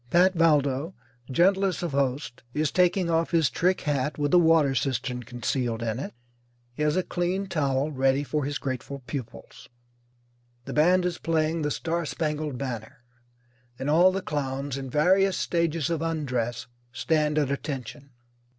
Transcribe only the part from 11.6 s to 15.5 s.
"The Star Spangled Banner," and all the clowns, in various